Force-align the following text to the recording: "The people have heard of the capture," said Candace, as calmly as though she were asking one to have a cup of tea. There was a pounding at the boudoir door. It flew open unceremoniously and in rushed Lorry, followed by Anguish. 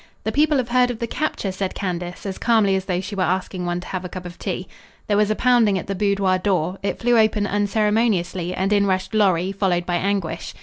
"The 0.23 0.31
people 0.31 0.57
have 0.57 0.69
heard 0.69 0.89
of 0.89 0.97
the 0.97 1.05
capture," 1.05 1.51
said 1.51 1.75
Candace, 1.75 2.25
as 2.25 2.39
calmly 2.39 2.75
as 2.75 2.85
though 2.85 3.01
she 3.01 3.13
were 3.13 3.21
asking 3.21 3.67
one 3.67 3.81
to 3.81 3.87
have 3.89 4.03
a 4.03 4.09
cup 4.09 4.25
of 4.25 4.39
tea. 4.39 4.67
There 5.05 5.15
was 5.15 5.29
a 5.29 5.35
pounding 5.35 5.77
at 5.77 5.85
the 5.85 5.93
boudoir 5.93 6.39
door. 6.39 6.79
It 6.81 6.97
flew 6.97 7.19
open 7.19 7.45
unceremoniously 7.45 8.51
and 8.51 8.73
in 8.73 8.87
rushed 8.87 9.13
Lorry, 9.13 9.51
followed 9.51 9.85
by 9.85 9.97
Anguish. 9.97 10.55